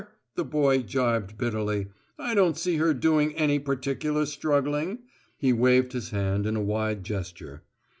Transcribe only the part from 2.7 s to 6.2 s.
her doing any particular struggling." He waved his